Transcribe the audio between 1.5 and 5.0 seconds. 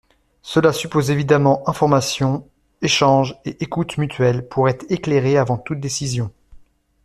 information, échange et écoute mutuelle pour être